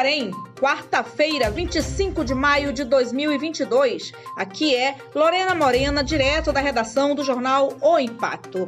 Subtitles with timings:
[0.00, 4.12] Santarém, quarta-feira, 25 de maio de 2022.
[4.34, 8.66] Aqui é Lorena Morena, direto da redação do jornal O Impacto.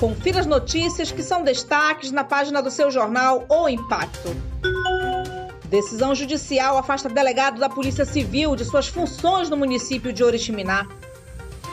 [0.00, 4.34] Confira as notícias que são destaques na página do seu jornal O Impacto.
[5.66, 10.88] Decisão judicial afasta delegado da Polícia Civil de suas funções no município de Oriximiná.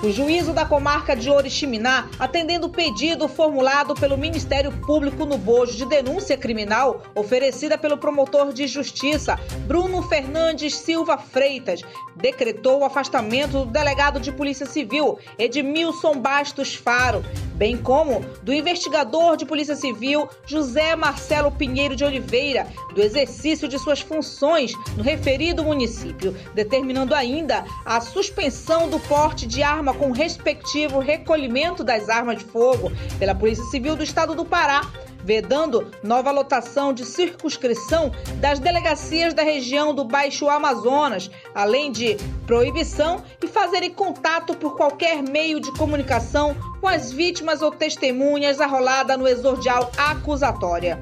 [0.04, 5.78] O juízo da comarca de Oriximiná, atendendo o pedido formulado pelo Ministério Público no bojo
[5.78, 11.84] de denúncia criminal oferecida pelo promotor de justiça Bruno Fernandes Silva Freitas,
[12.18, 19.38] decretou o afastamento do delegado de Polícia Civil Edmilson Bastos Faro, bem como do investigador
[19.38, 25.64] de Polícia Civil José Marcelo Pinheiro de Oliveira, do exercício de suas funções no referido
[25.64, 32.46] município, determinando ainda a suspensão do porte de arma com respectivo recolhimento das armas de
[32.46, 34.82] fogo pela Polícia Civil do Estado do Pará,
[35.24, 43.24] vedando nova lotação de circunscrição das delegacias da região do Baixo Amazonas, além de proibição
[43.42, 49.28] e fazerem contato por qualquer meio de comunicação com as vítimas ou testemunhas arrolada no
[49.28, 51.02] exordial acusatória.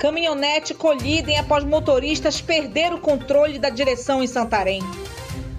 [0.00, 4.80] Caminhonete colidem após motoristas perder o controle da direção em Santarém.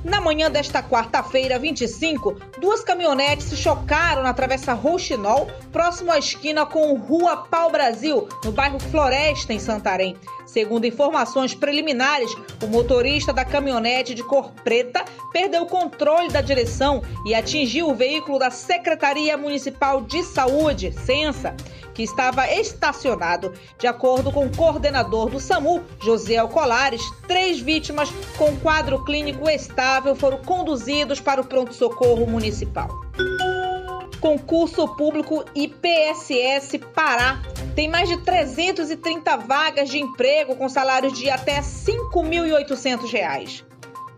[0.03, 6.66] Na manhã desta quarta-feira, 25, duas caminhonetes se chocaram na Travessa Rouxinol, próximo à esquina
[6.66, 10.17] com Rua Pau Brasil, no bairro Floresta, em Santarém.
[10.52, 17.02] Segundo informações preliminares, o motorista da caminhonete de cor preta perdeu o controle da direção
[17.25, 21.55] e atingiu o veículo da Secretaria Municipal de Saúde, Sensa
[21.93, 23.53] que estava estacionado.
[23.80, 30.15] De acordo com o coordenador do SAMU, José Alcolares, três vítimas com quadro clínico estável
[30.17, 32.89] foram conduzidos para o pronto-socorro municipal.
[34.19, 37.41] Concurso público IPSS Pará
[37.75, 43.64] tem mais de 330 vagas de emprego com salários de até R$ 5.800.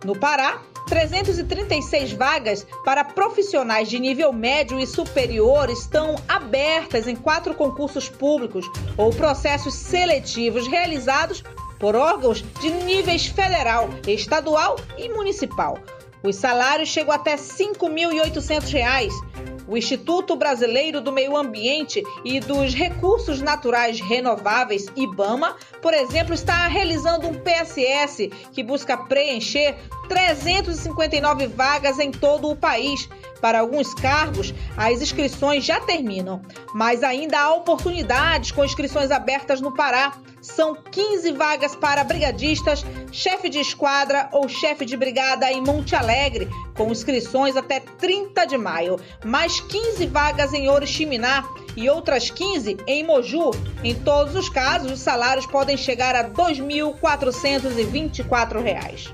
[0.04, 7.54] No Pará, 336 vagas para profissionais de nível médio e superior estão abertas em quatro
[7.54, 11.44] concursos públicos ou processos seletivos realizados
[11.80, 15.78] por órgãos de níveis federal, estadual e municipal.
[16.24, 23.42] Os salários chegam até R$ 5.800 o Instituto Brasileiro do Meio Ambiente e dos Recursos
[23.42, 29.76] Naturais Renováveis, IBAMA, por exemplo, está realizando um PSS que busca preencher
[30.08, 33.08] 359 vagas em todo o país.
[33.44, 36.42] Para alguns cargos, as inscrições já terminam,
[36.74, 40.14] mas ainda há oportunidades com inscrições abertas no Pará.
[40.42, 46.48] São 15 vagas para brigadistas, chefe de esquadra ou chefe de brigada em Monte Alegre,
[46.74, 51.44] com inscrições até 30 de maio, mais 15 vagas em Oriximiná
[51.76, 53.52] e outras 15 em Moju.
[53.84, 59.14] Em todos os casos, os salários podem chegar a R$ 2.424.